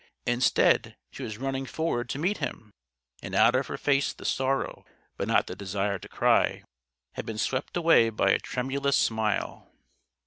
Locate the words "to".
2.09-2.17, 5.99-6.09